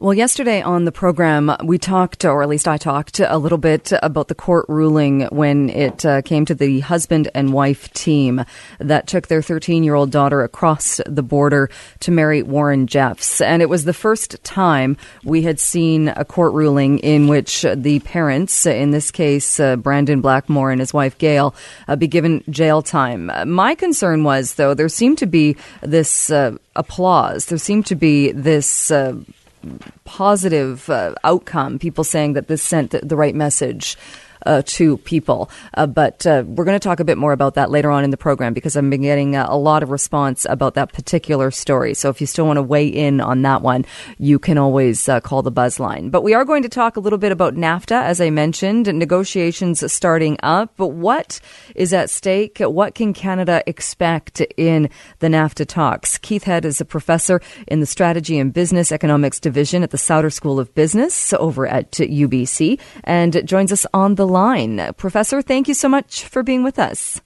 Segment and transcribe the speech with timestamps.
[0.00, 3.92] Well, yesterday on the program, we talked, or at least I talked, a little bit
[4.02, 8.44] about the court ruling when it uh, came to the husband and wife team
[8.80, 11.70] that took their 13 year old daughter across the border
[12.00, 13.40] to marry Warren Jeffs.
[13.40, 18.00] And it was the first time we had seen a court ruling in which the
[18.00, 21.54] parents, in this case, uh, Brandon Blackmore and his wife Gail,
[21.86, 23.30] uh, be given jail time.
[23.46, 27.46] My concern was, though, there seemed to be this uh, applause.
[27.46, 29.14] There seemed to be this uh,
[30.04, 31.78] positive uh, outcome.
[31.78, 33.96] People saying that this sent the right message
[34.62, 35.50] to people.
[35.74, 38.10] Uh, but uh, we're going to talk a bit more about that later on in
[38.10, 41.94] the program because I've been getting uh, a lot of response about that particular story.
[41.94, 43.84] So if you still want to weigh in on that one,
[44.18, 46.10] you can always uh, call the buzz line.
[46.10, 49.92] But we are going to talk a little bit about NAFTA, as I mentioned, negotiations
[49.92, 50.74] starting up.
[50.76, 51.40] But what
[51.74, 52.58] is at stake?
[52.58, 56.18] What can Canada expect in the NAFTA talks?
[56.18, 60.30] Keith Head is a professor in the Strategy and Business Economics Division at the Sauder
[60.30, 64.92] School of Business over at UBC and joins us on the line.
[64.98, 67.22] Professor, thank you so much for being with us.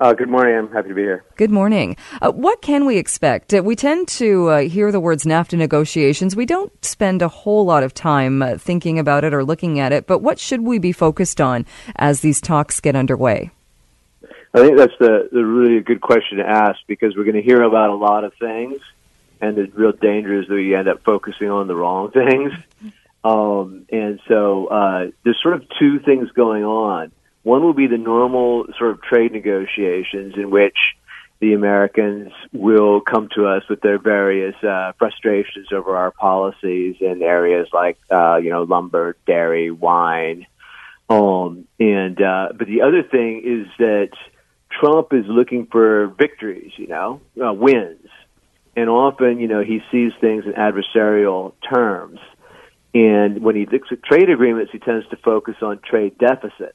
[0.00, 0.56] Uh, good morning.
[0.56, 1.24] I'm happy to be here.
[1.34, 1.96] Good morning.
[2.22, 3.52] Uh, what can we expect?
[3.52, 6.36] Uh, we tend to uh, hear the words NAFTA negotiations.
[6.36, 9.90] We don't spend a whole lot of time uh, thinking about it or looking at
[9.92, 11.66] it, but what should we be focused on
[11.96, 13.50] as these talks get underway?
[14.54, 17.62] I think that's the, the really good question to ask because we're going to hear
[17.62, 18.80] about a lot of things,
[19.40, 22.52] and the real danger is that we end up focusing on the wrong things.
[23.24, 27.12] Um, and so uh, there's sort of two things going on.
[27.42, 30.76] One will be the normal sort of trade negotiations in which
[31.40, 37.22] the Americans will come to us with their various uh, frustrations over our policies in
[37.22, 40.46] areas like, uh, you know, lumber, dairy, wine.
[41.08, 44.10] Um, and uh, but the other thing is that
[44.70, 48.08] Trump is looking for victories, you know, uh, wins,
[48.76, 52.20] and often, you know, he sees things in adversarial terms.
[52.94, 56.74] And when he looks at trade agreements, he tends to focus on trade deficits.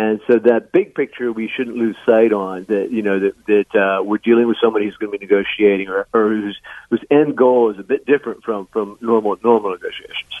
[0.00, 3.74] And so that big picture we shouldn't lose sight on that you know that that
[3.74, 6.58] uh, we're dealing with somebody who's going to be negotiating or, or whose
[6.88, 10.40] whose end goal is a bit different from from normal normal negotiations.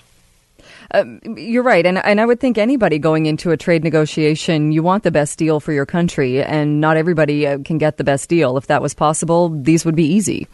[0.92, 4.82] Um, you're right, and and I would think anybody going into a trade negotiation, you
[4.82, 8.30] want the best deal for your country, and not everybody uh, can get the best
[8.30, 8.56] deal.
[8.56, 10.48] If that was possible, these would be easy.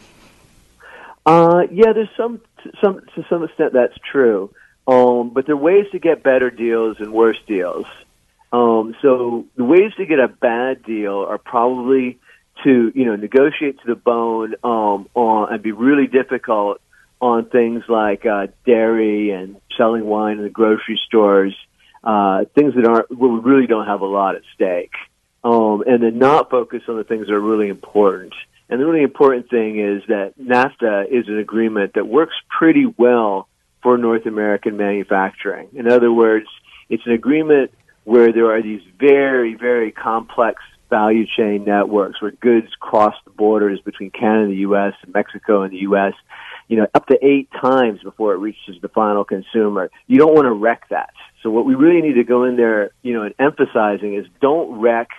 [1.25, 2.41] Uh, yeah, there's some
[2.83, 4.53] some to some extent that's true.
[4.87, 7.87] Um, but there are ways to get better deals and worse deals.
[8.53, 12.19] Um, so the ways to get a bad deal are probably
[12.65, 16.81] to you know negotiate to the bone um, on and be really difficult
[17.21, 21.55] on things like uh, dairy and selling wine in the grocery stores,
[22.05, 24.93] uh, things that aren't where we really don't have a lot at stake,
[25.43, 28.35] um, and then not focus on the things that are really important.
[28.69, 33.49] And the really important thing is that NAFTA is an agreement that works pretty well
[33.83, 35.69] for North American manufacturing.
[35.75, 36.47] In other words,
[36.89, 37.71] it's an agreement
[38.05, 43.81] where there are these very, very complex value chain networks where goods cross the borders
[43.81, 44.95] between Canada the U.S.
[45.03, 46.15] and Mexico and the U.S.
[46.69, 49.91] You know, up to eight times before it reaches the final consumer.
[50.07, 51.11] You don't want to wreck that.
[51.43, 54.81] So what we really need to go in there, you know, and emphasizing is don't
[54.81, 55.09] wreck–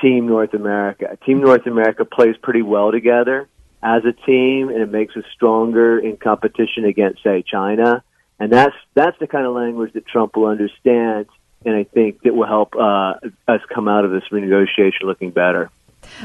[0.00, 1.16] Team North America.
[1.24, 3.48] Team North America plays pretty well together
[3.82, 8.02] as a team, and it makes us stronger in competition against, say, China.
[8.38, 11.26] And that's that's the kind of language that Trump will understand,
[11.64, 13.14] and I think that will help uh,
[13.48, 15.70] us come out of this renegotiation looking better.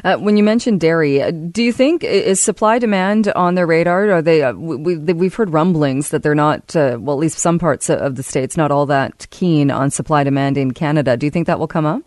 [0.03, 4.11] Uh, when you mentioned dairy, uh, do you think is supply demand on their radar?
[4.11, 4.43] Are they?
[4.43, 4.93] Uh, we,
[5.23, 6.75] have heard rumblings that they're not.
[6.75, 10.23] Uh, well, at least some parts of the states not all that keen on supply
[10.23, 11.17] demand in Canada.
[11.17, 12.03] Do you think that will come up?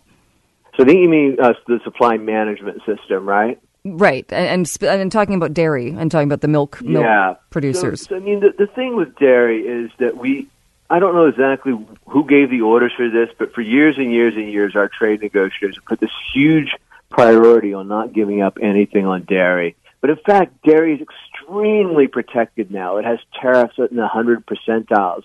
[0.77, 3.61] So I think you mean uh, the supply management system, right?
[3.87, 7.35] Right, and, and and talking about dairy and talking about the milk milk yeah.
[7.51, 8.01] producers.
[8.01, 10.49] So, so, I mean, the, the thing with dairy is that we,
[10.89, 11.73] I don't know exactly
[12.07, 15.21] who gave the orders for this, but for years and years and years, our trade
[15.21, 16.75] negotiators put this huge
[17.11, 19.77] priority on not giving up anything on dairy.
[20.01, 22.97] But in fact, dairy is extremely protected now.
[22.97, 25.25] It has tariffs in the hundred percentiles.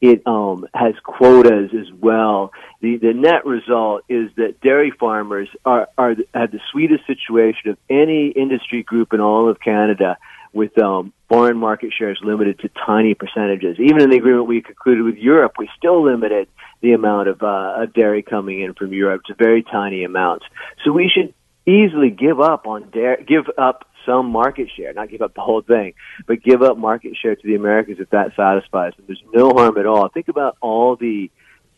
[0.00, 2.52] It um, has quotas as well.
[2.82, 7.78] The the net result is that dairy farmers are, are have the sweetest situation of
[7.88, 10.18] any industry group in all of Canada,
[10.52, 13.78] with um, foreign market shares limited to tiny percentages.
[13.78, 16.48] Even in the agreement we concluded with Europe, we still limited
[16.80, 20.44] the amount of, uh, of dairy coming in from Europe to very tiny amounts.
[20.84, 21.32] So we should
[21.64, 25.62] easily give up on dairy, give up some market share, not give up the whole
[25.62, 25.94] thing,
[26.26, 29.04] but give up market share to the Americans if that satisfies them.
[29.06, 30.08] There's no harm at all.
[30.08, 31.30] Think about all the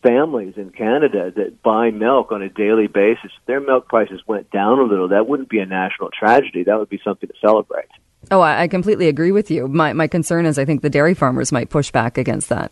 [0.05, 4.51] families in Canada that buy milk on a daily basis, if their milk prices went
[4.51, 6.63] down a little, that wouldn't be a national tragedy.
[6.63, 7.89] That would be something to celebrate.
[8.31, 9.67] Oh, I completely agree with you.
[9.67, 12.71] My my concern is I think the dairy farmers might push back against that.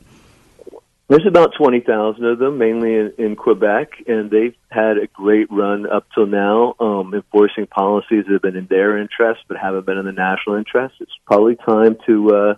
[1.09, 5.85] There's about 20,000 of them, mainly in, in Quebec, and they've had a great run
[5.85, 9.97] up till now, um, enforcing policies that have been in their interest but haven't been
[9.97, 10.95] in the national interest.
[11.01, 12.55] It's probably time to uh,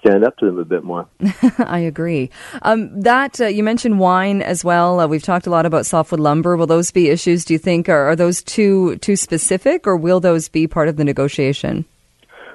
[0.00, 1.08] stand up to them a bit more.
[1.58, 2.30] I agree.
[2.62, 5.00] Um, that uh, you mentioned wine as well.
[5.00, 6.56] Uh, we've talked a lot about softwood lumber.
[6.56, 7.44] Will those be issues?
[7.44, 10.96] Do you think are, are those too too specific, or will those be part of
[10.96, 11.84] the negotiation?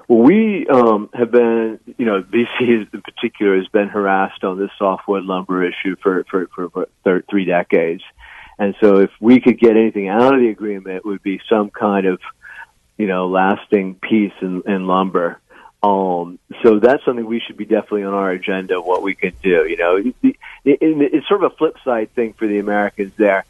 [0.07, 4.71] Well, we um, have been, you know, BC in particular has been harassed on this
[4.77, 8.03] softwood lumber issue for for, for, for th- three decades,
[8.59, 11.69] and so if we could get anything out of the agreement, it would be some
[11.69, 12.19] kind of,
[12.97, 15.39] you know, lasting peace in, in lumber.
[15.83, 18.79] Um, so that's something we should be definitely on our agenda.
[18.81, 22.13] What we can do, you know, it, it, it, it's sort of a flip side
[22.15, 23.45] thing for the Americans there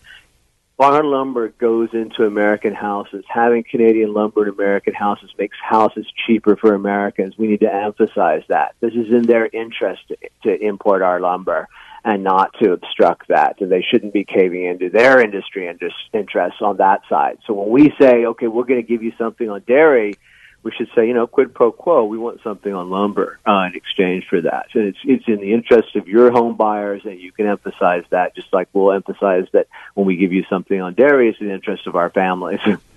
[0.80, 3.24] our lumber goes into American houses.
[3.28, 7.38] Having Canadian lumber in American houses makes houses cheaper for Americans.
[7.38, 8.76] We need to emphasize that.
[8.80, 11.68] This is in their interest to, to import our lumber
[12.04, 13.62] and not to obstruct that.
[13.62, 17.38] And they shouldn't be caving into their industry interests on that side.
[17.46, 20.16] So when we say, okay, we're going to give you something on dairy,
[20.64, 22.06] we should say, you know, quid pro quo.
[22.06, 24.68] We want something on lumber uh, in exchange for that.
[24.74, 28.36] And it's it's in the interest of your home buyers, and you can emphasize that,
[28.36, 31.54] just like we'll emphasize that when we give you something on dairy, it's in the
[31.54, 32.62] interest of our families.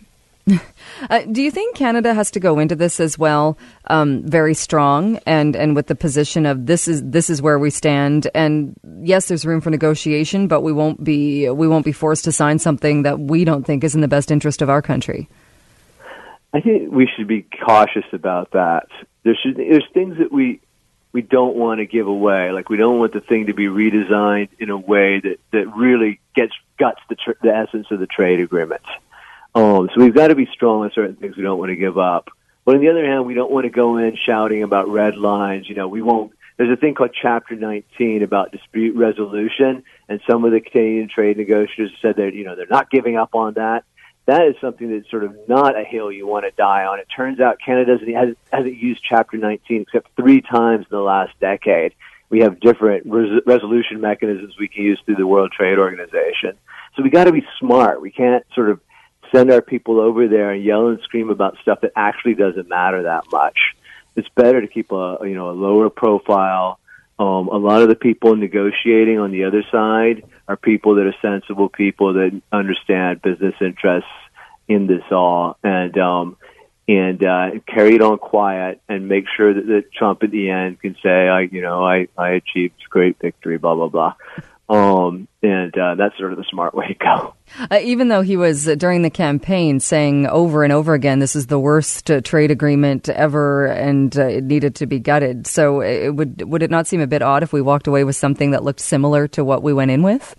[1.10, 3.58] Uh, do you think Canada has to go into this as well,
[3.88, 7.68] um, very strong, and, and with the position of this is this is where we
[7.68, 12.24] stand, and yes, there's room for negotiation, but we won't be we won't be forced
[12.24, 15.28] to sign something that we don't think is in the best interest of our country.
[16.56, 18.86] I think we should be cautious about that.
[19.24, 20.62] There should there's things that we
[21.12, 22.50] we don't want to give away.
[22.50, 26.18] Like we don't want the thing to be redesigned in a way that that really
[26.34, 28.80] gets guts the tr- the essence of the trade agreement.
[29.54, 31.98] Um, so we've got to be strong on certain things we don't want to give
[31.98, 32.30] up.
[32.64, 35.68] But on the other hand, we don't want to go in shouting about red lines.
[35.68, 36.32] You know, we won't.
[36.56, 41.36] There's a thing called Chapter 19 about dispute resolution, and some of the Canadian trade
[41.36, 43.84] negotiators said that you know they're not giving up on that
[44.26, 46.98] that is something that's sort of not a hill you want to die on.
[46.98, 51.32] It turns out Canada hasn't, hasn't used Chapter 19 except three times in the last
[51.40, 51.94] decade.
[52.28, 56.58] We have different res- resolution mechanisms we can use through the World Trade Organization.
[56.96, 58.00] So we got to be smart.
[58.00, 58.80] We can't sort of
[59.32, 63.04] send our people over there and yell and scream about stuff that actually doesn't matter
[63.04, 63.58] that much.
[64.16, 66.80] It's better to keep a you know a lower profile.
[67.18, 71.14] Um, a lot of the people negotiating on the other side are people that are
[71.22, 74.10] sensible people that understand business interests
[74.68, 75.56] in this all.
[75.62, 76.36] And um
[76.88, 80.80] and uh carry it on quiet and make sure that, that Trump at the end
[80.80, 84.14] can say I you know I I achieved great victory blah blah blah
[84.68, 87.34] um, and uh, that's sort of the smart way to go.
[87.70, 91.36] Uh, even though he was uh, during the campaign saying over and over again, this
[91.36, 95.46] is the worst uh, trade agreement ever, and uh, it needed to be gutted.
[95.46, 98.02] So, uh, it would would it not seem a bit odd if we walked away
[98.02, 100.34] with something that looked similar to what we went in with?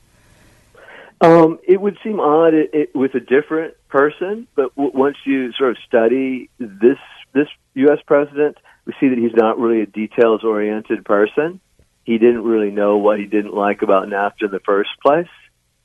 [1.22, 5.52] Um, it would seem odd it, it, with a different person, but w- once you
[5.54, 7.00] sort of study this
[7.34, 8.00] this U.S.
[8.06, 11.60] president, we see that he's not really a details oriented person.
[12.08, 15.28] He didn't really know what he didn't like about NAFTA in the first place.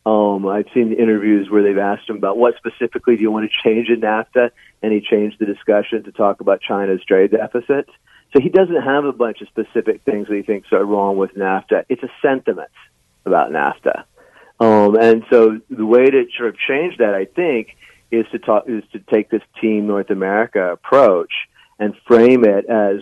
[0.06, 3.69] Um, I've seen interviews where they've asked him about what specifically do you want to
[3.69, 4.52] change in NAFTA,
[4.84, 7.88] and he changed the discussion to talk about China's trade deficit.
[8.32, 11.34] So he doesn't have a bunch of specific things that he thinks are wrong with
[11.34, 11.86] NAFTA.
[11.88, 12.70] It's a sentiment
[13.26, 14.05] about NAFTA.
[14.60, 17.76] Um, and so the way to sort of change that, I think,
[18.12, 21.32] is to talk is to take this Team North America approach
[21.81, 23.00] and frame it as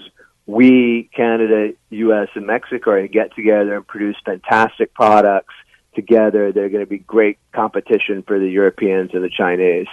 [0.51, 5.55] we, Canada, U.S., and Mexico are going to get together and produce fantastic products
[5.95, 6.53] together.
[6.53, 9.87] They're going to be great competition for the Europeans and the Chinese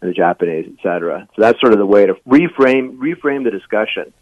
[0.00, 1.28] and the Japanese, et cetera.
[1.36, 4.12] So that's sort of the way to reframe reframe the discussion.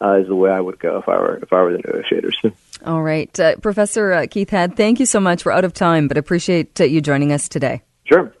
[0.00, 2.36] Uh, is the way I would go if I were if I were the negotiators.
[2.84, 3.38] All right.
[3.38, 5.44] Uh, Professor uh, Keith Head, thank you so much.
[5.44, 7.82] We're out of time, but appreciate uh, you joining us today.
[8.04, 8.32] Sure.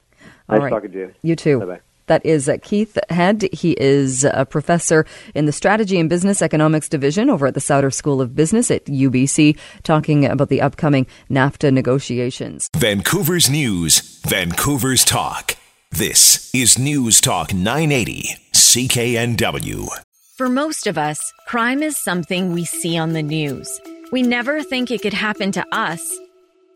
[0.48, 0.70] Nice right.
[0.70, 1.14] talking to you.
[1.22, 1.60] You too.
[1.60, 1.80] Bye-bye.
[2.12, 3.48] That is uh, Keith Head.
[3.54, 7.90] He is a professor in the Strategy and Business Economics Division over at the Sauder
[7.90, 12.68] School of Business at UBC, talking about the upcoming NAFTA negotiations.
[12.76, 15.56] Vancouver's News, Vancouver's Talk.
[15.90, 19.88] This is News Talk 980, CKNW.
[20.36, 23.80] For most of us, crime is something we see on the news.
[24.10, 26.02] We never think it could happen to us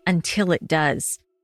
[0.07, 1.19] until it does.